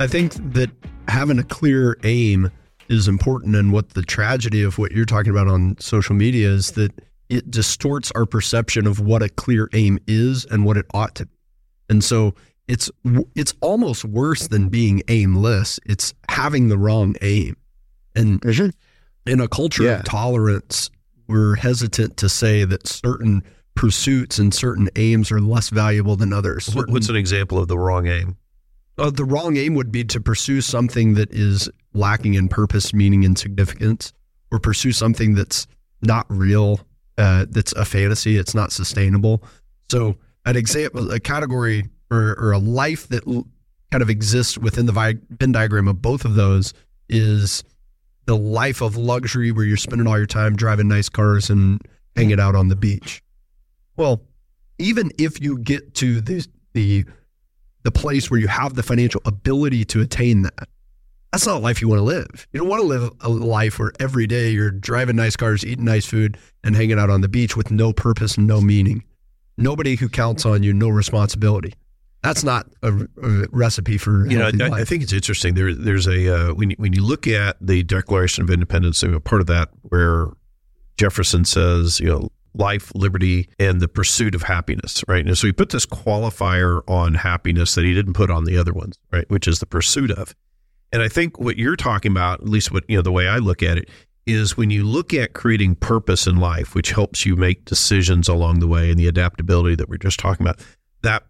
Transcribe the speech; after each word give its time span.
I 0.00 0.08
think 0.08 0.34
that 0.52 0.70
having 1.06 1.38
a 1.38 1.44
clear 1.44 1.96
aim 2.02 2.50
is 2.88 3.06
important. 3.06 3.54
And 3.54 3.72
what 3.72 3.90
the 3.90 4.02
tragedy 4.02 4.62
of 4.62 4.76
what 4.76 4.92
you're 4.92 5.04
talking 5.04 5.30
about 5.30 5.46
on 5.46 5.76
social 5.78 6.14
media 6.14 6.48
is 6.48 6.72
that 6.72 6.92
it 7.28 7.50
distorts 7.50 8.10
our 8.12 8.26
perception 8.26 8.86
of 8.86 9.00
what 9.00 9.22
a 9.22 9.28
clear 9.28 9.68
aim 9.72 9.98
is 10.06 10.46
and 10.50 10.64
what 10.64 10.76
it 10.76 10.86
ought 10.92 11.14
to 11.16 11.26
be. 11.26 11.32
And 11.88 12.02
so 12.02 12.34
it's 12.66 12.90
it's 13.34 13.54
almost 13.60 14.04
worse 14.04 14.48
than 14.48 14.68
being 14.68 15.02
aimless. 15.08 15.78
It's 15.86 16.12
having 16.28 16.68
the 16.68 16.78
wrong 16.78 17.14
aim. 17.22 17.56
And 18.16 18.42
in 19.26 19.40
a 19.40 19.48
culture 19.48 19.84
yeah. 19.84 19.98
of 19.98 20.04
tolerance, 20.04 20.90
we're 21.28 21.56
hesitant 21.56 22.16
to 22.18 22.28
say 22.28 22.64
that 22.64 22.86
certain 22.86 23.42
pursuits 23.74 24.38
and 24.38 24.52
certain 24.52 24.88
aims 24.96 25.30
are 25.30 25.40
less 25.40 25.68
valuable 25.68 26.16
than 26.16 26.32
others. 26.32 26.66
Certain, 26.66 26.92
What's 26.92 27.08
an 27.08 27.16
example 27.16 27.58
of 27.58 27.68
the 27.68 27.78
wrong 27.78 28.06
aim? 28.06 28.36
Uh, 28.96 29.10
the 29.10 29.24
wrong 29.24 29.56
aim 29.56 29.74
would 29.74 29.90
be 29.90 30.04
to 30.04 30.20
pursue 30.20 30.60
something 30.60 31.14
that 31.14 31.32
is 31.32 31.68
lacking 31.94 32.34
in 32.34 32.48
purpose, 32.48 32.92
meaning, 32.92 33.24
and 33.24 33.38
significance, 33.38 34.12
or 34.52 34.58
pursue 34.58 34.92
something 34.92 35.34
that's 35.34 35.66
not 36.02 36.26
real, 36.28 36.80
uh, 37.18 37.46
that's 37.48 37.72
a 37.72 37.84
fantasy, 37.84 38.36
it's 38.36 38.54
not 38.54 38.72
sustainable. 38.72 39.42
So, 39.90 40.16
an 40.44 40.56
example, 40.56 41.10
a 41.10 41.18
category 41.18 41.88
or, 42.10 42.38
or 42.38 42.52
a 42.52 42.58
life 42.58 43.08
that 43.08 43.26
l- 43.26 43.46
kind 43.90 44.02
of 44.02 44.10
exists 44.10 44.58
within 44.58 44.86
the 44.86 44.92
Venn 45.30 45.52
diagram 45.52 45.88
of 45.88 46.02
both 46.02 46.24
of 46.24 46.34
those 46.34 46.74
is 47.08 47.64
the 48.26 48.36
life 48.36 48.80
of 48.80 48.96
luxury 48.96 49.50
where 49.50 49.64
you're 49.64 49.76
spending 49.76 50.06
all 50.06 50.16
your 50.16 50.26
time 50.26 50.56
driving 50.56 50.88
nice 50.88 51.08
cars 51.08 51.50
and 51.50 51.80
hanging 52.16 52.40
out 52.40 52.54
on 52.54 52.68
the 52.68 52.76
beach. 52.76 53.22
Well, 53.96 54.22
even 54.78 55.10
if 55.18 55.40
you 55.40 55.58
get 55.58 55.94
to 55.96 56.20
the, 56.20 56.46
the 56.72 57.04
the 57.84 57.92
place 57.92 58.30
where 58.30 58.40
you 58.40 58.48
have 58.48 58.74
the 58.74 58.82
financial 58.82 59.20
ability 59.24 59.84
to 59.84 60.00
attain 60.00 60.42
that. 60.42 60.68
That's 61.32 61.46
not 61.46 61.56
a 61.56 61.60
life 61.60 61.80
you 61.80 61.88
want 61.88 61.98
to 61.98 62.04
live. 62.04 62.46
You 62.52 62.60
don't 62.60 62.68
want 62.68 62.80
to 62.82 62.86
live 62.86 63.10
a 63.20 63.28
life 63.28 63.78
where 63.78 63.92
every 64.00 64.26
day 64.26 64.50
you're 64.50 64.70
driving 64.70 65.16
nice 65.16 65.36
cars, 65.36 65.64
eating 65.64 65.84
nice 65.84 66.06
food, 66.06 66.38
and 66.62 66.76
hanging 66.76 66.98
out 66.98 67.10
on 67.10 67.20
the 67.20 67.28
beach 67.28 67.56
with 67.56 67.70
no 67.70 67.92
purpose 67.92 68.36
and 68.36 68.46
no 68.46 68.60
meaning. 68.60 69.04
Nobody 69.56 69.96
who 69.96 70.08
counts 70.08 70.46
on 70.46 70.62
you, 70.62 70.72
no 70.72 70.88
responsibility. 70.88 71.74
That's 72.22 72.42
not 72.42 72.66
a, 72.82 73.06
a 73.22 73.46
recipe 73.50 73.98
for 73.98 74.26
you 74.26 74.38
know. 74.38 74.50
I, 74.64 74.80
I, 74.80 74.84
think 74.84 75.02
it's 75.02 75.12
interesting. 75.12 75.54
There, 75.54 75.74
there's 75.74 76.06
a 76.06 76.34
uh, 76.34 76.54
when 76.54 76.70
you, 76.70 76.76
when 76.78 76.94
you 76.94 77.04
look 77.04 77.26
at 77.26 77.56
the 77.60 77.82
Declaration 77.82 78.42
of 78.42 78.50
Independence, 78.50 79.02
a 79.02 79.20
part 79.20 79.42
of 79.42 79.46
that 79.48 79.68
where 79.82 80.28
Jefferson 80.96 81.44
says, 81.44 82.00
you 82.00 82.06
know, 82.06 82.30
life, 82.54 82.92
liberty, 82.94 83.48
and 83.58 83.80
the 83.80 83.88
pursuit 83.88 84.34
of 84.34 84.42
happiness, 84.42 85.04
right? 85.08 85.26
And 85.26 85.36
so 85.36 85.46
he 85.46 85.52
put 85.52 85.70
this 85.70 85.86
qualifier 85.86 86.82
on 86.88 87.14
happiness 87.14 87.74
that 87.74 87.84
he 87.84 87.94
didn't 87.94 88.14
put 88.14 88.30
on 88.30 88.44
the 88.44 88.56
other 88.56 88.72
ones, 88.72 88.98
right? 89.12 89.28
Which 89.28 89.48
is 89.48 89.58
the 89.58 89.66
pursuit 89.66 90.10
of. 90.10 90.34
And 90.92 91.02
I 91.02 91.08
think 91.08 91.40
what 91.40 91.58
you're 91.58 91.76
talking 91.76 92.12
about, 92.12 92.40
at 92.40 92.48
least 92.48 92.70
what, 92.70 92.84
you 92.88 92.96
know, 92.96 93.02
the 93.02 93.12
way 93.12 93.26
I 93.26 93.38
look 93.38 93.62
at 93.62 93.78
it, 93.78 93.90
is 94.26 94.56
when 94.56 94.70
you 94.70 94.84
look 94.84 95.12
at 95.12 95.34
creating 95.34 95.74
purpose 95.74 96.26
in 96.26 96.36
life, 96.36 96.74
which 96.74 96.92
helps 96.92 97.26
you 97.26 97.36
make 97.36 97.64
decisions 97.64 98.28
along 98.28 98.60
the 98.60 98.68
way 98.68 98.90
and 98.90 98.98
the 98.98 99.08
adaptability 99.08 99.74
that 99.74 99.88
we're 99.88 99.98
just 99.98 100.18
talking 100.18 100.46
about, 100.46 100.64
that 101.02 101.24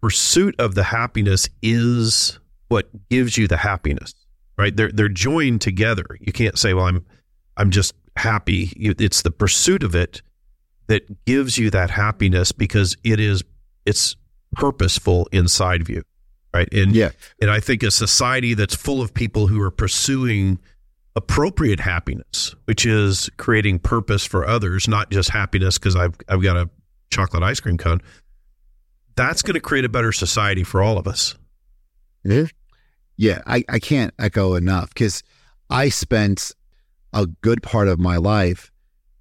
pursuit 0.00 0.54
of 0.58 0.74
the 0.74 0.84
happiness 0.84 1.48
is 1.62 2.38
what 2.68 2.88
gives 3.10 3.36
you 3.36 3.46
the 3.46 3.56
happiness, 3.56 4.14
right? 4.56 4.74
They're, 4.74 4.92
they're 4.92 5.08
joined 5.08 5.60
together. 5.60 6.04
You 6.20 6.32
can't 6.32 6.58
say, 6.58 6.72
well, 6.72 6.86
I'm, 6.86 7.04
I'm 7.56 7.70
just 7.70 7.94
happy. 8.16 8.72
It's 8.76 9.22
the 9.22 9.30
pursuit 9.30 9.82
of 9.82 9.94
it 9.94 10.22
that 10.86 11.24
gives 11.24 11.58
you 11.58 11.70
that 11.70 11.90
happiness 11.90 12.52
because 12.52 12.96
it 13.04 13.20
is 13.20 13.42
it's 13.86 14.16
purposeful 14.54 15.28
inside 15.32 15.80
of 15.80 15.88
you 15.88 16.02
right? 16.54 16.68
And 16.72 16.94
yeah. 16.94 17.10
and 17.40 17.50
i 17.50 17.60
think 17.60 17.82
a 17.82 17.90
society 17.90 18.54
that's 18.54 18.74
full 18.74 19.02
of 19.02 19.12
people 19.12 19.48
who 19.48 19.60
are 19.60 19.70
pursuing 19.70 20.58
appropriate 21.16 21.80
happiness 21.80 22.54
which 22.64 22.86
is 22.86 23.28
creating 23.36 23.78
purpose 23.80 24.24
for 24.24 24.46
others 24.46 24.88
not 24.88 25.10
just 25.10 25.30
happiness 25.30 25.78
because 25.78 25.96
i've 25.96 26.14
i've 26.28 26.42
got 26.42 26.56
a 26.56 26.70
chocolate 27.10 27.42
ice 27.42 27.60
cream 27.60 27.76
cone 27.76 28.00
that's 29.16 29.42
going 29.42 29.54
to 29.54 29.60
create 29.60 29.84
a 29.84 29.88
better 29.88 30.10
society 30.10 30.64
for 30.64 30.82
all 30.82 30.98
of 30.98 31.06
us. 31.06 31.36
Yeah 32.24 32.46
yeah 33.16 33.42
i, 33.46 33.62
I 33.68 33.78
can't 33.78 34.12
echo 34.18 34.54
enough 34.54 34.88
because 34.88 35.22
i 35.70 35.88
spent 35.88 36.52
a 37.12 37.26
good 37.26 37.62
part 37.62 37.88
of 37.88 37.98
my 37.98 38.16
life 38.16 38.70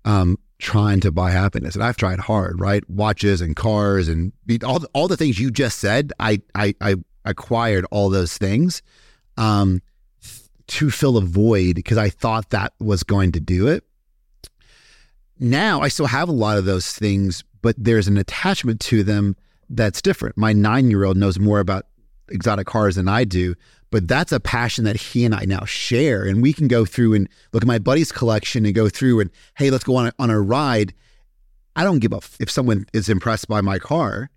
um, 0.06 0.38
trying 0.63 1.01
to 1.01 1.12
buy 1.12 1.29
happiness. 1.29 1.75
And 1.75 1.84
I've 1.84 1.97
tried 1.97 2.19
hard, 2.19 2.59
right? 2.59 2.88
Watches 2.90 3.41
and 3.41 3.56
cars 3.56 4.07
and 4.07 4.31
all 4.63 4.79
the, 4.79 4.88
all 4.94 5.07
the 5.07 5.18
things 5.18 5.40
you 5.40 5.51
just 5.51 5.79
said. 5.79 6.12
I, 6.19 6.41
I, 6.56 6.74
I 6.81 6.96
acquired 7.25 7.85
all 7.91 8.09
those 8.09 8.38
things 8.38 8.81
um, 9.38 9.81
to 10.68 10.90
fill 10.90 11.18
a 11.18 11.22
void 11.22 11.75
because 11.75 11.97
I 11.97 12.09
thought 12.09 12.50
that 12.50 12.74
was 12.79 13.03
going 13.03 13.34
to 13.34 13.40
do 13.40 13.68
it. 13.68 13.84
Now 15.40 15.81
I 15.81 15.90
still 15.90 16.07
have 16.07 16.29
a 16.29 16.34
lot 16.34 16.57
of 16.57 16.66
those 16.66 16.91
things, 16.91 17.44
but 17.62 17.75
there's 17.78 18.07
an 18.07 18.18
attachment 18.18 18.80
to 18.81 19.03
them 19.03 19.35
that's 19.69 20.01
different. 20.01 20.38
My 20.38 20.53
nine 20.53 20.90
year 20.90 21.03
old 21.03 21.18
knows 21.18 21.38
more 21.38 21.59
about 21.59 21.85
exotic 22.29 22.67
cars 22.67 22.95
than 22.95 23.07
I 23.07 23.23
do, 23.23 23.56
but 23.91 24.07
that's 24.07 24.31
a 24.31 24.39
passion 24.39 24.85
that 24.85 24.95
he 24.95 25.25
and 25.25 25.35
I 25.35 25.45
now 25.45 25.66
share. 25.66 26.23
And 26.23 26.41
we 26.41 26.53
can 26.53 26.67
go 26.67 26.85
through 26.85 27.13
and 27.13 27.29
look 27.51 27.63
at 27.63 27.67
my 27.67 27.79
buddy's 27.79 28.11
collection 28.11 28.66
and 28.66 28.73
go 28.73 28.89
through 28.89 29.19
and, 29.19 29.29
hey, 29.56 29.69
let's 29.69 29.84
go 29.84 29.95
on 29.95 30.07
a, 30.07 30.13
on 30.17 30.29
a 30.29 30.41
ride. 30.41 30.94
I 31.75 31.83
don't 31.83 32.00
give 32.00 32.13
a 32.13 32.17
f- 32.17 32.38
if 32.39 32.50
someone 32.50 32.85
is 32.94 33.09
impressed 33.09 33.47
by 33.47 33.62
my 33.62 33.79
car. 33.79 34.29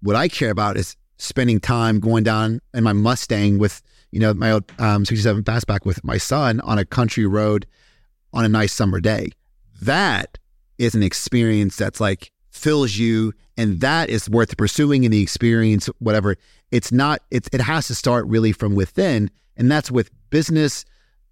What 0.00 0.16
I 0.16 0.28
care 0.28 0.50
about 0.50 0.76
is 0.76 0.96
spending 1.18 1.60
time 1.60 2.00
going 2.00 2.24
down 2.24 2.60
in 2.74 2.84
my 2.84 2.92
Mustang 2.92 3.58
with, 3.58 3.82
you 4.10 4.18
know, 4.18 4.34
my 4.34 4.52
old 4.52 4.64
um, 4.78 5.04
67 5.04 5.44
fastback 5.44 5.84
with 5.84 6.02
my 6.02 6.16
son 6.16 6.60
on 6.60 6.78
a 6.78 6.84
country 6.84 7.26
road 7.26 7.66
on 8.32 8.44
a 8.44 8.48
nice 8.48 8.72
summer 8.72 9.00
day. 9.00 9.30
That 9.82 10.38
is 10.78 10.94
an 10.94 11.02
experience 11.02 11.76
that's 11.76 12.00
like 12.00 12.32
fills 12.52 12.96
you 12.96 13.32
and 13.56 13.80
that 13.80 14.10
is 14.10 14.30
worth 14.30 14.56
pursuing 14.56 15.04
in 15.04 15.10
the 15.10 15.22
experience 15.22 15.86
whatever. 15.98 16.36
It's 16.70 16.92
not 16.92 17.22
it's 17.30 17.48
it 17.52 17.60
has 17.60 17.88
to 17.88 17.94
start 17.94 18.26
really 18.26 18.52
from 18.52 18.74
within 18.74 19.30
and 19.56 19.70
that's 19.70 19.90
with 19.90 20.10
business 20.30 20.84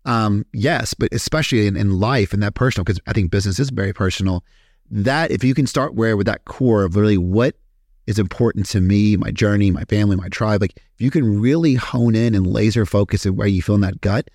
um 0.07 0.47
yes 0.53 0.95
but 0.95 1.13
especially 1.13 1.67
in, 1.67 1.77
in 1.77 2.01
life 2.01 2.33
and 2.33 2.43
that 2.43 2.55
personal 2.55 2.85
because 2.85 2.99
i 3.07 3.13
think 3.13 3.31
business 3.31 3.59
is 3.59 3.71
very 3.71 3.93
personal. 3.93 4.45
That 4.91 5.31
if 5.31 5.45
you 5.45 5.55
can 5.55 5.67
start 5.67 5.95
where 5.95 6.17
with 6.17 6.27
that 6.27 6.47
core 6.47 6.83
of 6.83 6.97
really 6.97 7.19
what 7.19 7.55
is 8.07 8.19
important 8.19 8.67
to 8.67 8.81
me 8.81 9.17
my 9.17 9.31
journey 9.31 9.71
my 9.71 9.85
family 9.85 10.17
my 10.17 10.29
tribe 10.29 10.63
like 10.63 10.75
if 10.77 11.01
you 11.01 11.11
can 11.11 11.41
really 11.41 11.75
hone 11.75 12.17
in 12.17 12.35
and 12.35 12.47
laser 12.47 12.85
focus 12.85 13.25
at 13.25 13.35
where 13.35 13.47
you 13.47 13.63
feel 13.63 13.77
in 13.77 13.83
that 13.83 14.01
gut 14.01 14.31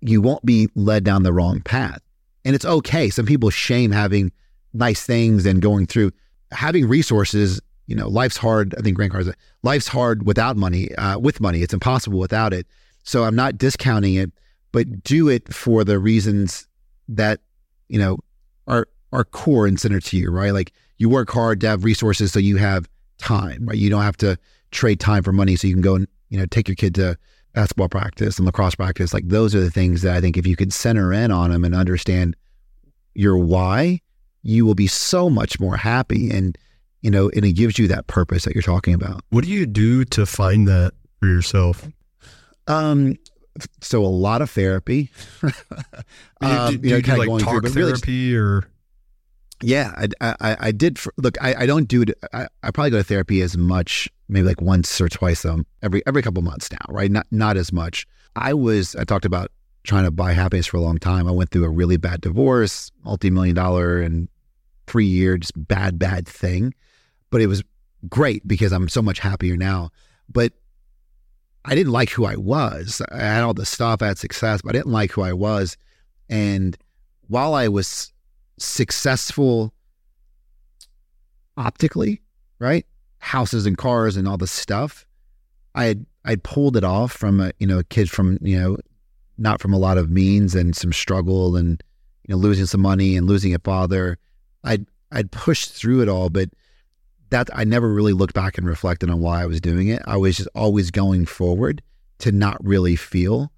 you 0.00 0.20
won't 0.20 0.44
be 0.44 0.68
led 0.74 1.04
down 1.04 1.22
the 1.22 1.32
wrong 1.32 1.60
path. 1.60 2.00
And 2.44 2.54
it's 2.54 2.64
okay. 2.64 3.10
Some 3.10 3.26
people 3.26 3.50
shame 3.50 3.90
having 3.90 4.32
nice 4.72 5.04
things 5.04 5.46
and 5.46 5.60
going 5.60 5.86
through 5.86 6.12
having 6.50 6.88
resources. 6.88 7.60
You 7.86 7.96
know, 7.96 8.08
life's 8.08 8.36
hard. 8.36 8.74
I 8.78 8.80
think 8.80 8.96
Grant 8.96 9.12
Cardone, 9.12 9.34
life's 9.62 9.88
hard 9.88 10.24
without 10.24 10.56
money. 10.56 10.94
Uh, 10.94 11.18
with 11.18 11.40
money, 11.40 11.62
it's 11.62 11.74
impossible 11.74 12.18
without 12.18 12.52
it. 12.52 12.66
So 13.02 13.24
I'm 13.24 13.34
not 13.34 13.58
discounting 13.58 14.14
it, 14.14 14.32
but 14.70 15.02
do 15.02 15.28
it 15.28 15.52
for 15.52 15.84
the 15.84 15.98
reasons 15.98 16.66
that 17.08 17.40
you 17.88 17.98
know 17.98 18.18
are 18.66 18.88
are 19.12 19.24
core 19.24 19.66
and 19.66 19.78
center 19.78 20.00
to 20.00 20.16
you, 20.16 20.30
right? 20.30 20.52
Like 20.52 20.72
you 20.98 21.08
work 21.08 21.30
hard 21.30 21.60
to 21.62 21.68
have 21.68 21.84
resources, 21.84 22.32
so 22.32 22.38
you 22.38 22.56
have 22.56 22.88
time, 23.18 23.66
right? 23.66 23.76
You 23.76 23.90
don't 23.90 24.02
have 24.02 24.16
to 24.18 24.38
trade 24.70 25.00
time 25.00 25.22
for 25.22 25.32
money, 25.32 25.56
so 25.56 25.66
you 25.66 25.74
can 25.74 25.82
go 25.82 25.96
and 25.96 26.06
you 26.30 26.38
know 26.38 26.46
take 26.46 26.68
your 26.68 26.76
kid 26.76 26.94
to 26.96 27.18
basketball 27.52 27.88
practice 27.88 28.38
and 28.38 28.46
lacrosse 28.46 28.74
practice. 28.74 29.12
Like 29.12 29.28
those 29.28 29.54
are 29.54 29.60
the 29.60 29.70
things 29.70 30.02
that 30.02 30.16
I 30.16 30.20
think 30.20 30.36
if 30.36 30.46
you 30.46 30.56
could 30.56 30.72
center 30.72 31.12
in 31.12 31.30
on 31.30 31.50
them 31.50 31.64
and 31.64 31.74
understand 31.74 32.36
your 33.14 33.36
why, 33.36 34.00
you 34.42 34.66
will 34.66 34.74
be 34.74 34.86
so 34.86 35.30
much 35.30 35.60
more 35.60 35.76
happy 35.76 36.30
and 36.30 36.58
you 37.00 37.10
know 37.10 37.30
and 37.34 37.44
it 37.44 37.52
gives 37.52 37.78
you 37.78 37.88
that 37.88 38.06
purpose 38.06 38.44
that 38.44 38.54
you're 38.54 38.62
talking 38.62 38.94
about 38.94 39.22
what 39.30 39.44
do 39.44 39.50
you 39.50 39.66
do 39.66 40.04
to 40.04 40.26
find 40.26 40.66
that 40.68 40.92
for 41.20 41.26
yourself 41.26 41.86
um 42.66 43.16
so 43.80 44.04
a 44.04 44.06
lot 44.06 44.40
of 44.42 44.50
therapy 44.50 45.10
um, 46.40 46.72
you, 46.72 46.78
do, 46.78 46.78
do 46.78 46.88
you, 46.88 46.94
know, 46.94 47.00
do 47.00 47.16
like 47.16 47.44
talk 47.44 47.64
therapy 47.66 48.36
or 48.36 48.64
Yeah, 49.62 49.92
I, 50.20 50.34
I, 50.40 50.56
I 50.60 50.72
did. 50.72 50.98
For, 50.98 51.12
look, 51.16 51.40
I, 51.40 51.54
I 51.54 51.66
don't 51.66 51.86
do 51.86 52.02
it. 52.02 52.10
I, 52.32 52.48
I 52.62 52.70
probably 52.70 52.90
go 52.90 52.98
to 52.98 53.04
therapy 53.04 53.42
as 53.42 53.56
much, 53.56 54.08
maybe 54.28 54.46
like 54.46 54.60
once 54.60 55.00
or 55.00 55.08
twice 55.08 55.44
um 55.44 55.66
every 55.82 56.02
every 56.06 56.22
couple 56.22 56.42
months 56.42 56.70
now, 56.70 56.84
right? 56.88 57.10
Not 57.10 57.26
not 57.30 57.56
as 57.56 57.72
much. 57.72 58.06
I 58.34 58.54
was 58.54 58.96
I 58.96 59.04
talked 59.04 59.24
about 59.24 59.52
trying 59.84 60.04
to 60.04 60.10
buy 60.10 60.32
happiness 60.32 60.66
for 60.66 60.76
a 60.76 60.80
long 60.80 60.98
time. 60.98 61.28
I 61.28 61.30
went 61.30 61.50
through 61.50 61.64
a 61.64 61.70
really 61.70 61.96
bad 61.96 62.20
divorce, 62.20 62.90
multi 63.04 63.30
million 63.30 63.54
dollar 63.54 64.00
and 64.00 64.28
three 64.86 65.06
year 65.06 65.38
just 65.38 65.52
bad 65.68 65.98
bad 65.98 66.26
thing, 66.26 66.74
but 67.30 67.40
it 67.40 67.46
was 67.46 67.62
great 68.08 68.46
because 68.46 68.72
I'm 68.72 68.88
so 68.88 69.02
much 69.02 69.18
happier 69.18 69.56
now. 69.56 69.90
But 70.28 70.52
I 71.64 71.74
didn't 71.74 71.92
like 71.92 72.10
who 72.10 72.24
I 72.24 72.36
was. 72.36 73.00
I 73.10 73.18
had 73.18 73.42
all 73.42 73.54
the 73.54 73.66
stuff, 73.66 74.02
I 74.02 74.08
had 74.08 74.18
success, 74.18 74.62
but 74.62 74.70
I 74.70 74.78
didn't 74.78 74.92
like 74.92 75.12
who 75.12 75.22
I 75.22 75.32
was. 75.32 75.76
And 76.28 76.76
while 77.28 77.54
I 77.54 77.68
was 77.68 78.12
successful 78.58 79.72
optically, 81.56 82.20
right? 82.58 82.86
Houses 83.18 83.66
and 83.66 83.76
cars 83.76 84.16
and 84.16 84.26
all 84.26 84.36
the 84.36 84.46
stuff. 84.46 85.06
I 85.74 85.84
had 85.84 86.06
I'd 86.24 86.42
pulled 86.42 86.76
it 86.76 86.84
off 86.84 87.12
from 87.12 87.40
a 87.40 87.52
you 87.58 87.66
know 87.66 87.78
a 87.78 87.84
kid 87.84 88.10
from 88.10 88.38
you 88.42 88.58
know 88.58 88.76
not 89.38 89.60
from 89.60 89.72
a 89.72 89.78
lot 89.78 89.98
of 89.98 90.10
means 90.10 90.54
and 90.54 90.76
some 90.76 90.92
struggle 90.92 91.56
and 91.56 91.82
you 92.26 92.34
know 92.34 92.38
losing 92.38 92.66
some 92.66 92.82
money 92.82 93.16
and 93.16 93.26
losing 93.26 93.54
a 93.54 93.58
father. 93.58 94.18
I'd 94.64 94.86
I'd 95.10 95.30
pushed 95.30 95.72
through 95.72 96.02
it 96.02 96.08
all, 96.08 96.30
but 96.30 96.50
that 97.30 97.48
I 97.54 97.64
never 97.64 97.92
really 97.92 98.12
looked 98.12 98.34
back 98.34 98.58
and 98.58 98.66
reflected 98.66 99.10
on 99.10 99.20
why 99.20 99.42
I 99.42 99.46
was 99.46 99.60
doing 99.60 99.88
it. 99.88 100.02
I 100.06 100.16
was 100.16 100.36
just 100.36 100.48
always 100.54 100.90
going 100.90 101.26
forward 101.26 101.82
to 102.18 102.30
not 102.30 102.62
really 102.64 102.94
feel. 102.94 103.50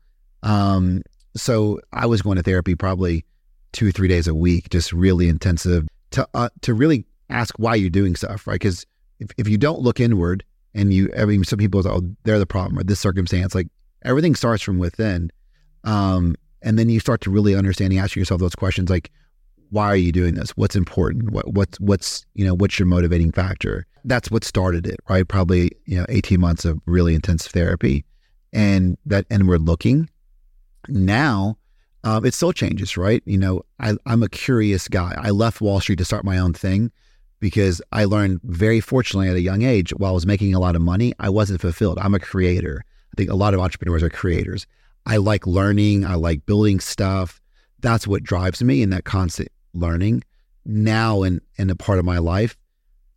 Um, 0.43 1.03
so 1.37 1.81
I 1.93 2.07
was 2.07 2.23
going 2.23 2.37
to 2.37 2.43
therapy 2.43 2.75
probably 2.77 3.25
two, 3.73 3.89
or 3.89 3.93
three 3.93 4.09
days 4.09 4.29
a 4.29 4.35
week, 4.35 4.71
just 4.71 4.93
really 4.93 5.29
intensive 5.29 5.87
to 6.13 6.27
uh, 6.35 6.49
to 6.63 6.75
really 6.75 7.05
ask 7.29 7.55
why 7.59 7.75
you're 7.75 7.91
doing 7.91 8.17
stuff, 8.17 8.47
right? 8.47 8.55
Because 8.55 8.87
if, 9.19 9.31
if 9.37 9.49
you 9.49 9.59
don't 9.59 9.81
look 9.81 10.01
inward 10.01 10.45
and 10.75 10.93
you, 10.93 11.11
I 11.19 11.25
mean, 11.25 11.45
some 11.45 11.59
people 11.59 11.83
say, 11.83 11.91
oh, 11.91 12.03
they're 12.25 12.39
the 12.39 12.47
problem 12.47 12.79
or 12.79 12.85
this 12.85 13.01
circumstance, 13.01 13.55
like 13.55 13.69
everything 14.03 14.35
starts 14.35 14.63
from 14.63 14.79
within. 14.79 15.31
Um, 15.83 16.37
and 16.63 16.79
then 16.79 16.89
you 16.89 17.01
start 17.01 17.21
to 17.23 17.31
really 17.31 17.55
understanding, 17.55 17.99
asking 17.99 18.21
yourself 18.21 18.41
those 18.41 18.55
questions 18.55 18.91
like, 18.91 19.11
why 19.71 19.87
are 19.87 19.97
you 19.97 20.13
doing 20.13 20.35
this? 20.35 20.51
What's 20.51 20.77
important? 20.77 21.31
What, 21.31 21.53
what's, 21.53 21.79
what's, 21.81 22.25
you 22.35 22.45
know, 22.45 22.55
what's 22.55 22.79
your 22.79 22.87
motivating 22.87 23.33
factor? 23.33 23.87
That's 24.05 24.31
what 24.31 24.45
started 24.45 24.87
it, 24.87 25.01
right? 25.09 25.27
Probably, 25.27 25.71
you 25.87 25.99
know, 25.99 26.07
18 26.09 26.41
months 26.41 26.65
of 26.65 26.81
really 26.87 27.15
intense 27.15 27.49
therapy 27.49 28.05
and 28.53 28.97
that, 29.07 29.27
and 29.31 29.49
we're 29.49 29.59
looking 29.59 30.09
now 30.89 31.57
um, 32.05 32.27
it 32.27 32.35
still 32.35 32.53
changes, 32.53 32.97
right? 32.99 33.23
You 33.25 33.39
know, 33.39 33.63
I, 33.81 33.97
I'm 34.05 34.23
a 34.23 34.29
curious 34.29 34.89
guy. 34.89 35.15
I 35.17 35.31
left 35.31 35.63
Wall 35.63 35.81
Street 35.81 35.97
to 35.97 36.05
start 36.05 36.25
my 36.25 36.39
own 36.39 36.53
thing 36.53 36.93
because 37.41 37.81
I 37.93 38.05
learned 38.05 38.41
very 38.45 38.81
fortunately 38.81 39.29
at 39.29 39.37
a 39.37 39.41
young 39.41 39.63
age, 39.63 39.91
while 39.97 40.11
I 40.11 40.15
was 40.15 40.27
making 40.27 40.55
a 40.55 40.61
lot 40.61 40.77
of 40.77 40.83
money, 40.83 41.15
I 41.19 41.31
wasn't 41.31 41.63
fulfilled. 41.63 41.99
I'm 41.99 42.15
a 42.15 42.21
creator. 42.21 42.85
I 42.87 43.15
think 43.17 43.31
a 43.31 43.35
lot 43.35 43.55
of 43.55 43.61
entrepreneurs 43.61 44.03
are 44.03 44.11
creators. 44.11 44.67
I 45.07 45.17
like 45.17 45.47
learning, 45.47 46.05
I 46.05 46.15
like 46.15 46.45
building 46.45 46.79
stuff. 46.79 47.41
That's 47.81 48.07
what 48.07 48.23
drives 48.23 48.63
me 48.63 48.83
in 48.83 48.91
that 48.91 49.05
constant 49.05 49.49
learning. 49.75 50.25
Now, 50.65 51.23
in, 51.23 51.41
in 51.57 51.71
a 51.71 51.77
part 51.77 51.99
of 51.99 52.05
my 52.05 52.19
life, 52.19 52.57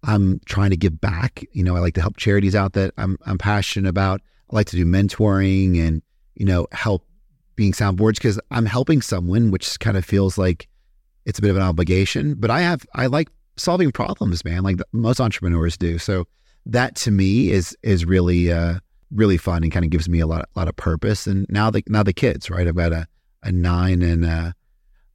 I'm 0.04 0.40
trying 0.46 0.70
to 0.72 0.78
give 0.78 1.00
back. 1.00 1.46
You 1.54 1.64
know, 1.64 1.76
I 1.76 1.80
like 1.80 1.94
to 1.96 2.02
help 2.02 2.18
charities 2.18 2.56
out 2.56 2.74
that 2.74 2.94
I'm, 2.98 3.18
I'm 3.26 3.38
passionate 3.38 3.90
about. 3.90 4.22
I 4.52 4.56
like 4.56 4.68
to 4.68 4.76
do 4.76 4.86
mentoring 4.86 5.80
and, 5.80 6.02
you 6.36 6.46
know, 6.46 6.68
help 6.72 7.06
being 7.56 7.74
soundboards 7.74 8.16
because 8.16 8.40
I'm 8.52 8.66
helping 8.66 9.02
someone, 9.02 9.52
which 9.52 9.80
kind 9.80 9.98
of 9.98 10.06
feels 10.06 10.38
like 10.38 10.68
it's 11.26 11.40
a 11.40 11.42
bit 11.42 11.52
of 11.52 11.58
an 11.58 11.64
obligation. 11.64 12.36
But 12.36 12.52
I 12.52 12.62
have 12.62 12.86
I 12.96 13.08
like 13.08 13.30
solving 13.58 13.92
problems, 13.92 14.46
man, 14.46 14.64
like 14.64 14.78
most 14.94 15.20
entrepreneurs 15.20 15.76
do. 15.76 15.98
So 15.98 16.26
that 16.66 16.96
to 16.98 17.12
me 17.12 17.50
is 17.50 17.76
is 17.84 18.06
really 18.06 18.52
uh, 18.52 18.76
really 19.12 19.38
fun 19.38 19.64
and 19.64 19.72
kind 19.72 19.84
of 19.84 19.92
gives 19.92 20.08
me 20.08 20.20
a 20.20 20.28
lot 20.28 20.48
a 20.56 20.60
lot 20.60 20.70
of 20.70 20.76
purpose. 20.78 21.28
And 21.28 21.46
now 21.50 21.70
the 21.70 21.84
now 21.88 22.04
the 22.04 22.14
kids, 22.14 22.50
right? 22.50 22.68
I've 22.68 22.76
got 22.76 22.94
a 22.94 23.08
a 23.44 23.52
nine 23.52 24.02
and 24.02 24.26
a, 24.26 24.54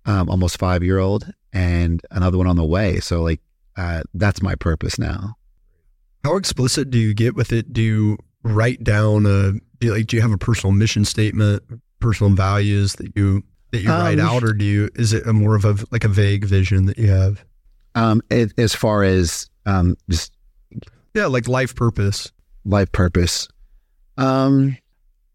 um, 0.06 0.28
almost 0.28 0.58
five 0.58 0.82
year 0.82 0.99
old 0.99 1.32
and 1.52 2.02
another 2.10 2.38
one 2.38 2.46
on 2.46 2.56
the 2.56 2.64
way. 2.64 3.00
So 3.00 3.22
like 3.22 3.40
uh, 3.76 4.02
that's 4.14 4.43
my 4.43 4.54
purpose 4.54 4.99
now. 4.99 5.37
How 6.25 6.37
explicit 6.37 6.90
do 6.90 6.99
you 6.99 7.14
get 7.14 7.34
with 7.34 7.52
it? 7.52 7.72
Do 7.72 7.82
you 7.82 8.19
write 8.43 8.82
down 8.84 9.26
a 9.26 9.52
do 9.78 9.87
you, 9.88 9.93
like 9.94 10.06
do 10.06 10.16
you 10.16 10.22
have 10.22 10.32
a 10.32 10.38
personal 10.38 10.72
mission 10.72 11.04
statement 11.04 11.62
personal 12.00 12.32
values 12.34 12.94
that 12.96 13.12
you 13.16 13.43
that 13.70 13.81
you 13.81 13.90
um, 13.90 14.02
write 14.02 14.20
out, 14.20 14.44
or 14.44 14.52
do 14.52 14.64
you 14.64 14.90
is 14.94 15.12
it 15.12 15.26
a 15.26 15.32
more 15.32 15.56
of 15.56 15.64
a 15.64 15.76
like 15.90 16.05
a 16.05 16.08
vague 16.08 16.44
vision 16.44 16.87
that 16.87 16.98
you 16.98 17.08
have? 17.08 17.44
Um, 17.94 18.22
it, 18.31 18.52
as 18.58 18.75
far 18.75 19.02
as 19.02 19.48
um, 19.66 19.96
just 20.10 20.32
yeah, 21.14 21.26
like 21.26 21.48
life 21.48 21.75
purpose, 21.75 22.31
life 22.64 22.90
purpose. 22.93 23.48
Um, 24.19 24.76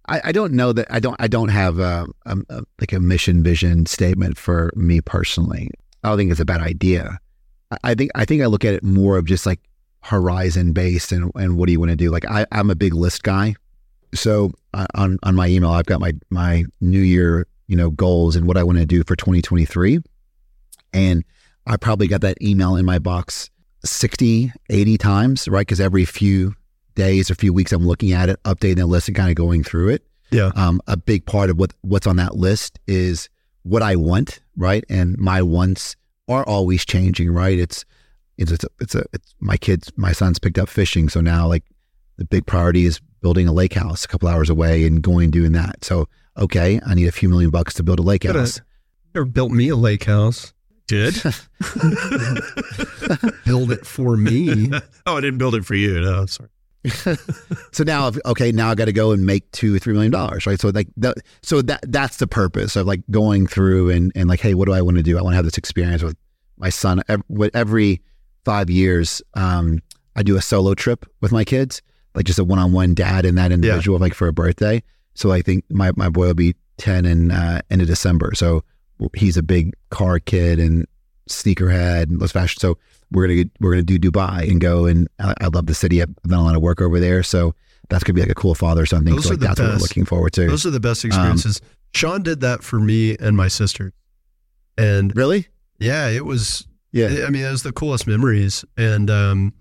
I, 0.07 0.21
I 0.25 0.31
don't 0.31 0.53
know 0.53 0.73
that 0.73 0.87
I 0.89 0.99
don't 0.99 1.15
I 1.19 1.27
don't 1.27 1.49
have 1.49 1.79
a, 1.79 2.07
a, 2.25 2.37
a, 2.49 2.63
like 2.79 2.93
a 2.93 2.99
mission 2.99 3.43
vision 3.43 3.85
statement 3.85 4.37
for 4.37 4.71
me 4.75 5.01
personally. 5.01 5.69
I 6.03 6.09
don't 6.09 6.17
think 6.17 6.31
it's 6.31 6.39
a 6.39 6.45
bad 6.45 6.61
idea. 6.61 7.19
I, 7.71 7.77
I 7.83 7.95
think 7.95 8.11
I 8.15 8.25
think 8.25 8.41
I 8.41 8.45
look 8.45 8.65
at 8.65 8.73
it 8.73 8.83
more 8.83 9.17
of 9.17 9.25
just 9.25 9.45
like 9.45 9.59
horizon 10.01 10.71
based 10.73 11.11
and 11.11 11.31
and 11.35 11.57
what 11.57 11.65
do 11.67 11.73
you 11.73 11.79
want 11.79 11.91
to 11.91 11.97
do? 11.97 12.09
Like 12.09 12.25
I, 12.25 12.45
I'm 12.51 12.69
a 12.69 12.75
big 12.75 12.93
list 12.93 13.23
guy. 13.23 13.55
So 14.13 14.51
uh, 14.73 14.87
on 14.95 15.17
on 15.23 15.35
my 15.35 15.47
email, 15.47 15.71
I've 15.71 15.85
got 15.85 15.99
my 15.99 16.13
my 16.29 16.63
New 16.79 17.01
Year 17.01 17.47
you 17.67 17.75
know 17.75 17.89
goals 17.89 18.35
and 18.35 18.47
what 18.47 18.57
I 18.57 18.63
want 18.63 18.77
to 18.77 18.85
do 18.85 19.03
for 19.03 19.15
2023, 19.15 19.99
and 20.93 21.23
I 21.65 21.75
probably 21.77 22.07
got 22.07 22.21
that 22.21 22.41
email 22.41 22.77
in 22.77 22.85
my 22.85 22.97
box 22.97 23.49
60, 23.83 24.51
80 24.69 24.97
times, 24.97 25.47
right? 25.47 25.61
Because 25.61 25.81
every 25.81 26.05
few 26.05 26.55
days 26.97 27.31
or 27.31 27.35
few 27.35 27.53
weeks, 27.53 27.71
I'm 27.71 27.87
looking 27.87 28.11
at 28.11 28.27
it, 28.27 28.43
updating 28.43 28.77
the 28.77 28.85
list, 28.85 29.07
and 29.07 29.15
kind 29.15 29.29
of 29.29 29.35
going 29.35 29.63
through 29.63 29.89
it. 29.89 30.05
Yeah. 30.31 30.51
Um, 30.55 30.81
a 30.87 30.97
big 30.97 31.25
part 31.25 31.49
of 31.49 31.57
what 31.57 31.71
what's 31.81 32.07
on 32.07 32.17
that 32.17 32.35
list 32.35 32.79
is 32.87 33.29
what 33.63 33.81
I 33.81 33.95
want, 33.95 34.41
right? 34.57 34.83
And 34.89 35.17
my 35.17 35.41
wants 35.41 35.95
are 36.27 36.45
always 36.45 36.83
changing, 36.85 37.31
right? 37.31 37.57
It's 37.57 37.85
it's 38.37 38.51
it's 38.51 38.65
a, 38.65 38.67
it's, 38.81 38.95
a, 38.95 39.05
it's 39.13 39.33
my 39.39 39.55
kids, 39.55 39.91
my 39.95 40.11
son's 40.11 40.39
picked 40.39 40.57
up 40.57 40.67
fishing, 40.67 41.07
so 41.07 41.21
now 41.21 41.47
like 41.47 41.63
the 42.17 42.25
big 42.25 42.45
priority 42.45 42.85
is 42.85 42.99
building 43.21 43.47
a 43.47 43.53
lake 43.53 43.73
house 43.73 44.05
a 44.05 44.07
couple 44.07 44.27
hours 44.27 44.49
away 44.49 44.85
and 44.85 45.01
going 45.01 45.31
doing 45.31 45.53
that. 45.53 45.83
So, 45.85 46.07
okay, 46.37 46.79
I 46.85 46.93
need 46.93 47.07
a 47.07 47.11
few 47.11 47.29
million 47.29 47.51
bucks 47.51 47.73
to 47.75 47.83
build 47.83 47.99
a 47.99 48.03
lake 48.03 48.23
house. 48.23 48.61
Never 49.15 49.25
built 49.25 49.51
me 49.51 49.69
a 49.69 49.75
lake 49.75 50.03
house. 50.03 50.53
Did 50.87 51.15
build 53.45 53.71
it 53.71 53.85
for 53.85 54.15
me? 54.15 54.71
oh, 55.05 55.17
I 55.17 55.21
didn't 55.21 55.37
build 55.37 55.55
it 55.55 55.65
for 55.65 55.75
you. 55.75 55.99
No, 55.99 56.25
sorry. 56.25 56.49
So 57.71 57.83
now, 57.83 58.11
okay, 58.25 58.51
now 58.51 58.69
I 58.69 58.75
got 58.75 58.85
to 58.85 58.93
go 58.93 59.11
and 59.11 59.25
make 59.25 59.49
two 59.51 59.75
or 59.75 59.79
three 59.79 59.93
million 59.93 60.11
dollars, 60.11 60.45
right? 60.45 60.59
So 60.59 60.69
like, 60.69 60.87
that, 60.97 61.17
so 61.41 61.61
that 61.63 61.81
that's 61.91 62.17
the 62.17 62.27
purpose 62.27 62.75
of 62.75 62.87
like 62.87 63.01
going 63.11 63.47
through 63.47 63.89
and 63.89 64.11
and 64.15 64.29
like, 64.29 64.39
hey, 64.39 64.53
what 64.53 64.65
do 64.65 64.73
I 64.73 64.81
want 64.81 64.97
to 64.97 65.03
do? 65.03 65.17
I 65.17 65.21
want 65.21 65.33
to 65.33 65.37
have 65.37 65.45
this 65.45 65.57
experience 65.57 66.03
with 66.03 66.15
my 66.57 66.69
son. 66.69 67.01
Every, 67.09 67.49
every 67.53 68.01
five 68.45 68.69
years, 68.69 69.21
um, 69.33 69.81
I 70.15 70.23
do 70.23 70.37
a 70.37 70.41
solo 70.41 70.73
trip 70.73 71.05
with 71.21 71.31
my 71.31 71.43
kids 71.43 71.81
like 72.17 72.25
just 72.25 72.39
a 72.39 72.43
one 72.43 72.57
on 72.57 72.73
one 72.73 72.95
dad 72.95 73.25
and 73.25 73.37
that 73.37 73.51
individual, 73.51 73.99
yeah. 73.99 74.01
like 74.01 74.13
for 74.15 74.27
a 74.27 74.33
birthday. 74.33 74.81
So 75.13 75.31
I 75.31 75.43
think 75.43 75.63
my, 75.69 75.91
my 75.95 76.09
boy 76.09 76.27
will 76.27 76.33
be 76.33 76.55
10 76.77 77.05
in 77.05 77.29
uh, 77.31 77.61
end 77.69 77.81
of 77.81 77.87
December. 77.87 78.33
So 78.33 78.63
he's 79.13 79.37
a 79.37 79.43
big 79.43 79.75
car 79.91 80.19
kid 80.19 80.59
and 80.59 80.87
sneakerhead 81.27 82.03
and 82.03 82.19
let's 82.19 82.33
fashion. 82.33 82.59
So 82.59 82.77
we're 83.11 83.27
gonna 83.27 83.49
we're 83.59 83.71
gonna 83.71 83.83
do 83.83 83.99
Dubai 83.99 84.49
and 84.49 84.59
go 84.59 84.85
and 84.85 85.07
I, 85.19 85.33
I, 85.41 85.47
love 85.47 85.65
the 85.67 85.73
city. 85.73 86.01
I've 86.01 86.15
done 86.23 86.39
a 86.39 86.43
lot 86.43 86.55
of 86.55 86.61
work 86.61 86.81
over 86.81 86.99
there, 86.99 87.23
so 87.23 87.55
that's 87.89 88.03
gonna 88.03 88.15
be 88.15 88.21
like 88.21 88.29
a 88.29 88.35
cool 88.35 88.55
father 88.55 88.85
son 88.85 89.05
thing. 89.05 89.19
So 89.21 89.29
like 89.29 89.39
that's 89.39 89.59
best. 89.59 89.61
what 89.61 89.75
we're 89.75 89.81
looking 89.81 90.05
forward 90.05 90.33
to. 90.33 90.47
Those 90.47 90.65
are 90.65 90.71
the 90.71 90.79
best 90.79 91.03
um, 91.05 91.09
experiences. 91.09 91.61
Um, 91.61 91.69
Shawn 91.93 92.23
did 92.23 92.41
that 92.41 92.63
for 92.63 92.79
me 92.79 93.17
and 93.17 93.37
my 93.37 93.47
sister, 93.47 93.93
and 94.77 95.15
really, 95.15 95.47
yeah, 95.79 96.09
it 96.09 96.25
was. 96.25 96.67
Yeah, 96.91 97.25
I 97.27 97.29
mean, 97.29 97.43
it 97.43 97.51
was 97.51 97.63
the 97.63 97.73
coolest 97.73 98.07
memories, 98.07 98.63
and 98.77 99.09
um, 99.09 99.53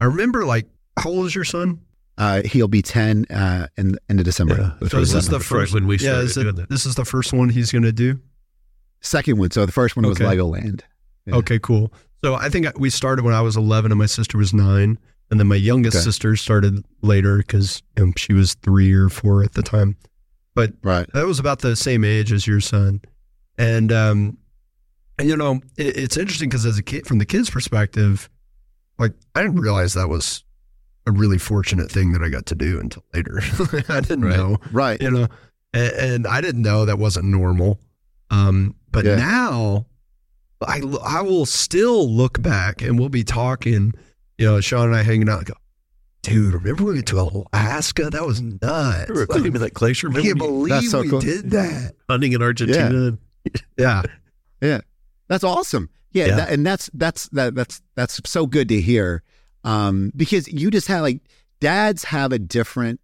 I 0.00 0.04
remember 0.04 0.44
like, 0.44 0.66
how 0.98 1.10
old 1.10 1.26
is 1.26 1.34
your 1.34 1.44
son? 1.44 1.80
Uh, 2.18 2.42
he'll 2.42 2.68
be 2.68 2.82
10 2.82 3.26
uh, 3.30 3.68
in 3.76 3.96
end 4.08 4.18
of 4.18 4.24
December. 4.24 4.76
Yeah. 4.80 4.88
So 4.88 4.98
is 4.98 5.12
this 5.12 5.28
the 5.28 5.38
first 5.38 5.72
when 5.72 5.86
we 5.86 5.98
started 5.98 6.36
yeah, 6.36 6.62
it, 6.64 6.68
This 6.68 6.84
is 6.84 6.96
the 6.96 7.04
first 7.04 7.32
one 7.32 7.48
he's 7.48 7.70
going 7.70 7.84
to 7.84 7.92
do? 7.92 8.20
Second 9.00 9.38
one. 9.38 9.52
So 9.52 9.64
the 9.64 9.72
first 9.72 9.96
one 9.96 10.04
okay. 10.04 10.24
was 10.24 10.34
Legoland. 10.34 10.82
Yeah. 11.28 11.36
Okay, 11.36 11.58
cool. 11.58 11.92
So 12.24 12.34
I 12.34 12.48
think 12.48 12.66
we 12.78 12.90
started 12.90 13.24
when 13.24 13.34
I 13.34 13.40
was 13.40 13.56
11 13.56 13.92
and 13.92 13.98
my 13.98 14.06
sister 14.06 14.38
was 14.38 14.52
nine. 14.52 14.98
And 15.30 15.38
then 15.38 15.46
my 15.46 15.56
youngest 15.56 15.96
okay. 15.96 16.04
sister 16.04 16.36
started 16.36 16.84
later 17.02 17.38
because 17.38 17.82
you 17.96 18.06
know, 18.06 18.12
she 18.16 18.32
was 18.32 18.54
three 18.54 18.92
or 18.92 19.08
four 19.08 19.42
at 19.42 19.52
the 19.52 19.62
time. 19.62 19.96
But 20.54 20.72
right. 20.82 21.06
that 21.12 21.26
was 21.26 21.38
about 21.38 21.60
the 21.60 21.76
same 21.76 22.02
age 22.02 22.32
as 22.32 22.46
your 22.46 22.60
son. 22.60 23.02
And, 23.58 23.92
um, 23.92 24.38
and 25.18 25.28
you 25.28 25.36
know, 25.36 25.60
it, 25.76 25.96
it's 25.96 26.16
interesting 26.16 26.48
because 26.48 26.64
as 26.64 26.78
a 26.78 26.82
kid, 26.82 27.06
from 27.06 27.18
the 27.18 27.26
kid's 27.26 27.50
perspective, 27.50 28.30
like 28.98 29.12
I 29.34 29.42
didn't 29.42 29.60
realize 29.60 29.94
that 29.94 30.08
was 30.08 30.44
a 31.06 31.12
really 31.12 31.38
fortunate 31.38 31.90
thing 31.90 32.12
that 32.12 32.22
I 32.22 32.28
got 32.28 32.46
to 32.46 32.54
do 32.54 32.80
until 32.80 33.04
later. 33.14 33.40
I 33.88 34.00
didn't 34.00 34.24
right. 34.24 34.36
know, 34.36 34.58
right? 34.72 35.00
You 35.00 35.10
know, 35.10 35.28
and, 35.72 35.92
and, 35.92 36.26
I 36.26 36.40
didn't 36.40 36.62
know 36.62 36.84
that 36.84 36.98
wasn't 36.98 37.26
normal. 37.26 37.80
Um, 38.30 38.74
but 38.90 39.04
yeah. 39.04 39.16
now, 39.16 39.86
I, 40.66 40.80
I 41.04 41.22
will 41.22 41.46
still 41.46 42.08
look 42.10 42.40
back 42.42 42.82
and 42.82 42.98
we'll 42.98 43.08
be 43.08 43.24
talking, 43.24 43.94
you 44.38 44.46
know, 44.46 44.60
Shawn 44.60 44.86
and 44.88 44.96
I 44.96 45.02
hanging 45.02 45.28
out 45.28 45.38
and 45.38 45.46
go, 45.46 45.54
dude, 46.22 46.54
remember 46.54 46.84
we 46.84 46.94
went 46.94 47.06
to 47.08 47.20
Alaska? 47.54 48.10
That 48.10 48.26
was 48.26 48.40
nuts. 48.42 49.08
Remember 49.08 49.26
climbing 49.26 49.52
that 49.52 49.74
glacier? 49.74 50.10
I 50.10 50.20
can't 50.22 50.38
believe 50.38 50.70
That's 50.70 50.90
so 50.90 51.02
we 51.02 51.10
cool. 51.10 51.20
did 51.20 51.50
that. 51.52 51.94
hunting 52.08 52.32
in 52.32 52.42
Argentina? 52.42 53.18
Yeah. 53.76 54.02
Yeah, 54.60 54.80
that's 55.28 55.44
awesome. 55.44 55.88
Yeah, 56.10 56.26
Yeah. 56.26 56.36
That, 56.36 56.50
and 56.50 56.66
that's 56.66 56.90
that's 56.92 57.28
that 57.28 57.54
that's 57.54 57.80
that's 57.94 58.20
so 58.28 58.44
good 58.46 58.68
to 58.70 58.80
hear. 58.80 59.22
Um, 59.62 60.10
because 60.16 60.48
you 60.48 60.72
just 60.72 60.88
have 60.88 61.02
like 61.02 61.20
dads 61.60 62.02
have 62.02 62.32
a 62.32 62.40
different 62.40 63.00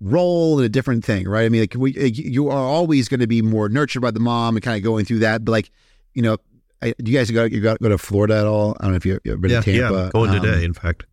role 0.00 0.58
and 0.58 0.66
a 0.66 0.68
different 0.68 1.04
thing, 1.04 1.28
right? 1.28 1.44
I 1.44 1.48
mean, 1.48 1.60
like 1.60 1.74
we 1.76 1.92
you 1.92 2.48
are 2.48 2.58
always 2.58 3.08
going 3.08 3.20
to 3.20 3.28
be 3.28 3.40
more 3.40 3.68
nurtured 3.68 4.02
by 4.02 4.10
the 4.10 4.18
mom 4.18 4.56
and 4.56 4.64
kind 4.64 4.76
of 4.76 4.82
going 4.82 5.04
through 5.04 5.20
that. 5.20 5.44
But 5.44 5.52
like, 5.52 5.70
you 6.12 6.22
know, 6.22 6.38
I, 6.82 6.94
do 6.98 7.10
you 7.10 7.18
guys 7.18 7.30
go 7.30 7.44
you 7.44 7.60
got 7.60 7.80
go 7.80 7.88
to 7.88 7.98
Florida 7.98 8.36
at 8.38 8.46
all? 8.46 8.76
I 8.80 8.84
don't 8.84 8.92
know 8.92 8.96
if 8.96 9.06
you've 9.06 9.20
ever 9.26 9.36
been 9.38 9.50
Yeah, 9.50 9.60
to 9.60 9.78
Tampa. 9.78 9.94
Yeah, 10.04 10.10
going 10.12 10.30
Um, 10.30 10.40
today, 10.42 10.64
in 10.64 10.74
fact. 10.74 11.04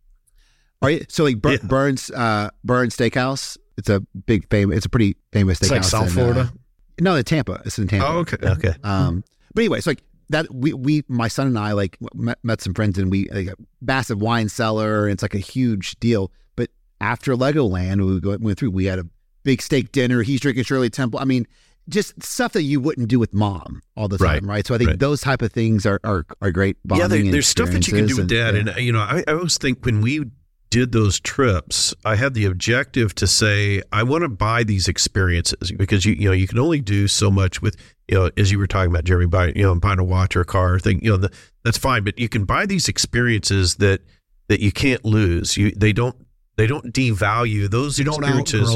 Are 0.82 0.90
you, 0.90 1.04
so 1.08 1.24
like 1.24 1.40
Bur- 1.40 1.52
Yeah. 1.52 1.58
Bern's 1.64 2.10
uh, 2.10 2.50
Bern's 2.64 2.96
Steakhouse? 2.96 3.56
It's 3.78 3.88
a 3.88 4.00
big 4.26 4.48
famous. 4.50 4.76
It's 4.76 4.86
a 4.86 4.90
pretty 4.90 5.16
famous 5.32 5.58
steakhouse. 5.58 5.62
It's 5.62 5.70
like 5.70 5.84
South 5.84 6.02
in, 6.02 6.08
uh, 6.08 6.12
Florida. 6.12 6.52
no, 7.00 7.14
in 7.16 7.24
Tampa. 7.24 7.62
It's 7.64 7.78
in 7.78 7.88
Tampa. 7.88 8.06
Oh, 8.06 8.18
okay. 8.18 8.36
Okay. 8.42 8.74
Um, 8.84 9.24
but 9.54 9.62
anyway, 9.62 9.78
it's 9.78 9.86
like 9.86 10.02
that. 10.28 10.52
We 10.54 10.74
we 10.74 11.02
my 11.08 11.28
son 11.28 11.46
and 11.46 11.58
I 11.58 11.72
like 11.72 11.96
met, 12.14 12.38
met 12.42 12.60
some 12.60 12.74
friends 12.74 12.98
and 12.98 13.10
we 13.10 13.28
like 13.30 13.46
a 13.48 13.54
massive 13.80 14.20
wine 14.20 14.48
cellar. 14.50 15.04
And 15.04 15.12
it's 15.14 15.22
like 15.22 15.34
a 15.34 15.38
huge 15.38 15.98
deal. 16.00 16.30
But 16.56 16.70
after 17.00 17.34
Legoland, 17.34 18.04
we 18.04 18.36
went 18.38 18.58
through. 18.58 18.70
We 18.70 18.84
had 18.84 18.98
a 18.98 19.06
big 19.42 19.62
steak 19.62 19.90
dinner. 19.92 20.22
He's 20.22 20.40
drinking 20.40 20.64
Shirley 20.64 20.90
Temple. 20.90 21.18
I 21.20 21.24
mean, 21.24 21.46
just 21.88 22.22
stuff 22.22 22.52
that 22.52 22.62
you 22.62 22.80
wouldn't 22.80 23.08
do 23.08 23.18
with 23.18 23.34
mom 23.34 23.82
all 23.96 24.08
the 24.08 24.18
time, 24.18 24.48
right? 24.48 24.66
So 24.66 24.74
I 24.74 24.78
think 24.78 24.90
Right. 24.90 24.98
those 24.98 25.20
type 25.20 25.42
of 25.42 25.52
things 25.52 25.84
are 25.86 26.00
are, 26.04 26.24
are 26.40 26.50
great. 26.50 26.76
yeah, 26.94 27.06
there, 27.06 27.22
there's 27.22 27.46
stuff 27.46 27.70
that 27.70 27.86
you 27.86 27.92
can 27.94 28.06
do 28.06 28.16
with 28.16 28.28
dad, 28.28 28.54
experiences, 28.54 28.76
and 28.76 28.86
you 28.86 28.92
know, 28.92 29.00
I, 29.00 29.22
I 29.28 29.32
always 29.32 29.58
think 29.58 29.84
when 29.84 30.00
we 30.00 30.24
did 30.70 30.90
those 30.92 31.20
trips, 31.20 31.94
I 32.04 32.16
had 32.16 32.34
the 32.34 32.46
objective 32.46 33.14
to 33.16 33.26
say 33.28 33.80
I 33.92 34.02
want 34.02 34.22
to 34.22 34.28
buy 34.28 34.64
these 34.64 34.88
experiences 34.88 35.70
because 35.72 36.04
you 36.04 36.14
you 36.14 36.24
know 36.28 36.32
you 36.32 36.48
can 36.48 36.58
only 36.58 36.80
do 36.80 37.06
so 37.06 37.30
much 37.30 37.62
with 37.62 37.76
you 38.08 38.16
know 38.16 38.30
as 38.36 38.50
you 38.50 38.58
were 38.58 38.66
talking 38.66 38.90
about 38.90 39.04
Jeremy 39.04 39.26
buying 39.26 39.56
you 39.56 39.62
know 39.62 39.74
buying 39.76 39.98
a 40.00 40.04
watch 40.04 40.34
or 40.34 40.40
a 40.40 40.44
car 40.44 40.78
thing 40.80 41.00
you 41.04 41.10
know 41.10 41.16
the, 41.16 41.32
that's 41.64 41.78
fine, 41.78 42.02
but 42.02 42.18
you 42.18 42.28
can 42.28 42.44
buy 42.44 42.66
these 42.66 42.88
experiences 42.88 43.76
that 43.76 44.00
that 44.48 44.60
you 44.60 44.72
can't 44.72 45.04
lose. 45.04 45.56
You 45.56 45.70
they 45.70 45.92
don't 45.92 46.16
they 46.56 46.66
don't 46.66 46.92
devalue 46.94 47.68
those 47.70 47.98
You 47.98 48.04
don't 48.04 48.22
experiences. 48.22 48.70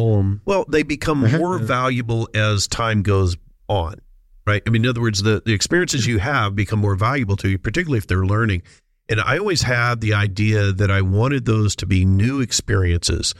Well, 0.44 0.64
they 0.68 0.82
become 0.82 1.25
Uh-huh. 1.25 1.38
more 1.38 1.58
valuable 1.58 2.28
as 2.35 2.66
time 2.66 3.02
goes 3.02 3.37
on, 3.68 4.00
right? 4.47 4.62
I 4.66 4.70
mean, 4.70 4.85
in 4.85 4.88
other 4.90 5.00
words, 5.00 5.23
the, 5.23 5.42
the 5.44 5.52
experiences 5.52 6.06
you 6.06 6.18
have 6.18 6.54
become 6.56 6.78
more 6.80 6.94
valuable 6.97 7.37
to 7.37 7.49
you, 7.49 7.58
particularly 7.58 7.99
if 7.99 8.06
they're 8.06 8.26
learning. 8.26 8.62
And 9.08 9.20
I 9.20 9.38
always 9.38 9.62
had 9.62 10.00
the 10.00 10.12
idea 10.14 10.73
that 10.73 10.90
I 10.90 11.00
wanted 11.02 11.44
those 11.47 11.75
to 11.76 11.87
be 11.87 12.04
new 12.04 12.40
experiences 12.40 13.35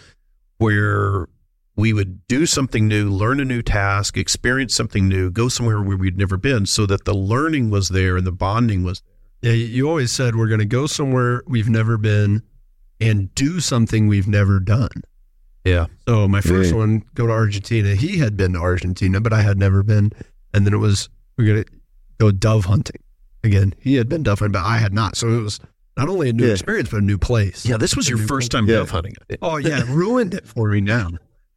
where 0.59 1.26
we 1.76 1.92
would 1.92 2.26
do 2.26 2.47
something 2.47 2.88
new, 2.88 3.09
learn 3.11 3.38
a 3.40 3.45
new 3.45 3.62
task, 3.62 4.16
experience 4.16 4.75
something 4.75 5.07
new, 5.09 5.30
go 5.30 5.49
somewhere 5.49 5.80
where 5.80 5.97
we'd 5.97 6.16
never 6.18 6.37
been 6.37 6.66
so 6.66 6.87
that 6.87 7.04
the 7.04 7.14
learning 7.14 7.71
was 7.71 7.88
there 7.90 8.16
and 8.16 8.26
the 8.26 8.33
bonding 8.33 8.83
was 8.83 9.02
Yeah, 9.42 9.52
you- 9.52 9.66
you 9.66 9.88
always 9.88 10.11
said 10.11 10.35
we're 10.35 10.49
going 10.49 10.59
to 10.59 10.64
go 10.66 10.87
somewhere 10.88 11.42
we've 11.47 11.68
never 11.68 11.97
been 11.97 12.42
and 13.00 13.35
do 13.35 13.61
something 13.61 14.07
we've 14.09 14.28
never 14.28 14.61
done. 14.61 14.90
Yeah. 15.64 15.87
So 16.09 16.26
my 16.28 16.40
first 16.40 16.71
Yeah. 16.71 16.76
one, 16.78 17.05
go 17.14 17.26
to 17.26 17.33
Argentina. 17.33 17.95
He 17.95 18.19
had 18.19 18.37
been 18.37 18.55
to 18.55 18.59
Argentina, 18.59 19.21
but 19.21 19.33
I 19.33 19.43
had 19.43 19.59
never 19.59 19.83
been. 19.83 20.12
And 20.55 20.64
then 20.67 20.73
it 20.75 20.78
was 20.78 21.09
we're 21.37 21.47
going 21.47 21.64
to 21.64 21.71
go 22.19 22.31
dove 22.31 22.64
hunting. 22.64 23.00
Again, 23.45 23.75
he 23.78 23.95
had 23.97 24.09
been 24.09 24.23
dove 24.23 24.40
hunting, 24.40 24.52
but 24.52 24.64
I 24.67 24.78
had 24.78 24.93
not. 24.93 25.17
So 25.17 25.28
it 25.28 25.40
was 25.43 25.61
not 25.97 26.09
only 26.09 26.31
a 26.31 26.33
new 26.33 26.47
Yeah. 26.47 26.52
experience, 26.55 26.88
but 26.90 26.99
a 26.99 27.05
new 27.05 27.19
place. 27.19 27.64
Yeah, 27.67 27.76
this 27.76 27.95
was 27.95 28.07
A 28.09 28.11
your 28.11 28.19
first 28.19 28.50
place. 28.50 28.61
time 28.61 28.69
Yeah. 28.69 28.76
dove 28.76 28.90
hunting. 28.90 29.14
Oh 29.43 29.57
yeah, 29.59 29.85
ruined 29.88 30.35
it 30.35 30.47
for 30.47 30.71
me 30.71 30.81
now. 30.81 31.11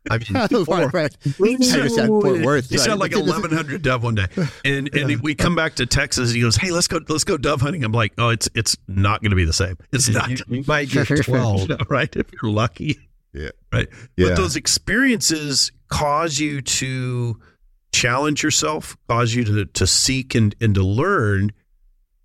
I 0.09 0.17
mean, 0.17 0.47
before- 0.47 0.87
right, 0.87 0.93
right. 0.93 1.17
I 1.25 1.55
just 1.57 1.95
said 1.95 2.07
Fort 2.07 2.41
Worth. 2.41 2.69
He 2.69 2.77
right? 2.77 2.83
said 2.83 2.95
like 2.99 3.11
eleven 3.11 3.51
hundred 3.51 3.83
dove 3.83 4.01
one 4.03 4.15
day, 4.15 4.25
and 4.65 4.93
and 4.95 5.21
we 5.21 5.35
come 5.35 5.55
back 5.55 5.75
to 5.75 5.85
Texas. 5.85 6.31
He 6.31 6.41
goes, 6.41 6.55
"Hey, 6.55 6.71
let's 6.71 6.87
go, 6.87 6.99
let's 7.07 7.23
go 7.23 7.37
dove 7.37 7.61
hunting." 7.61 7.83
I'm 7.83 7.91
like, 7.91 8.13
"Oh, 8.17 8.29
it's 8.29 8.49
it's 8.55 8.75
not 8.87 9.21
going 9.21 9.29
to 9.29 9.35
be 9.35 9.45
the 9.45 9.53
same. 9.53 9.77
It's 9.91 10.09
not, 10.09 10.29
you, 10.29 10.37
you 10.47 10.63
might 10.65 10.89
get 10.89 11.05
twelve. 11.23 11.69
right? 11.89 12.13
If 12.15 12.25
you're 12.41 12.51
lucky, 12.51 12.97
Yeah. 13.33 13.49
right. 13.71 13.87
Yeah. 14.17 14.29
But 14.29 14.37
those 14.37 14.55
experiences 14.55 15.71
cause 15.89 16.39
you 16.39 16.61
to 16.61 17.39
challenge 17.91 18.41
yourself, 18.41 18.97
cause 19.07 19.35
you 19.35 19.43
to 19.43 19.65
to 19.65 19.85
seek 19.85 20.33
and 20.33 20.55
and 20.59 20.73
to 20.73 20.83
learn, 20.83 21.51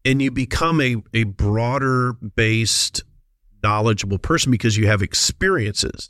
and 0.04 0.22
you 0.22 0.30
become 0.30 0.80
a 0.80 0.96
a 1.12 1.24
broader 1.24 2.14
based, 2.14 3.04
knowledgeable 3.62 4.18
person 4.18 4.50
because 4.50 4.78
you 4.78 4.86
have 4.86 5.02
experiences 5.02 6.08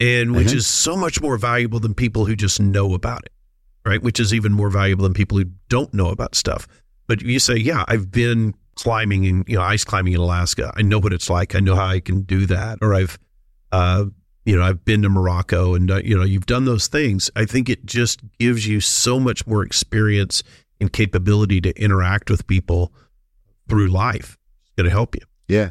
and 0.00 0.34
which 0.34 0.48
Mhm. 0.48 0.56
is 0.56 0.66
so 0.66 0.96
much 0.96 1.20
more 1.20 1.38
valuable 1.38 1.80
than 1.80 1.94
people 1.94 2.26
who 2.26 2.36
just 2.36 2.60
know 2.60 2.94
about 2.94 3.24
it, 3.24 3.32
right? 3.84 4.02
Which 4.02 4.20
is 4.20 4.34
even 4.34 4.52
more 4.52 4.70
valuable 4.70 5.04
than 5.04 5.14
people 5.14 5.38
who 5.38 5.46
don't 5.68 5.92
know 5.94 6.08
about 6.08 6.34
stuff. 6.34 6.66
But 7.06 7.22
you 7.22 7.38
say, 7.38 7.56
yeah, 7.56 7.84
I've 7.88 8.10
been 8.10 8.54
climbing 8.74 9.24
in, 9.24 9.44
you 9.46 9.56
know, 9.56 9.62
ice 9.62 9.84
climbing 9.84 10.12
in 10.12 10.20
Alaska. 10.20 10.72
I 10.76 10.82
know 10.82 10.98
what 10.98 11.12
it's 11.12 11.30
like. 11.30 11.54
I 11.54 11.60
know 11.60 11.76
how 11.76 11.86
I 11.86 12.00
can 12.00 12.22
do 12.22 12.44
that. 12.46 12.78
Or 12.82 12.94
I've, 12.94 13.18
uh, 13.72 14.06
you 14.44 14.54
know, 14.56 14.62
I've 14.62 14.84
been 14.84 15.02
to 15.02 15.08
Morocco 15.08 15.74
and, 15.74 15.90
uh, 15.90 16.00
you 16.04 16.16
know, 16.16 16.24
you've 16.24 16.46
done 16.46 16.66
those 16.66 16.86
things. 16.88 17.30
I 17.34 17.46
think 17.46 17.68
it 17.70 17.86
just 17.86 18.20
gives 18.38 18.66
you 18.66 18.80
so 18.80 19.18
much 19.18 19.46
more 19.46 19.62
experience 19.62 20.42
and 20.78 20.92
capability 20.92 21.60
to 21.62 21.70
interact 21.80 22.28
with 22.30 22.46
people 22.46 22.92
through 23.68 23.88
life. 23.88 24.36
It's 24.62 24.72
going 24.76 24.84
to 24.84 24.90
help 24.90 25.14
you. 25.14 25.22
Yeah. 25.48 25.70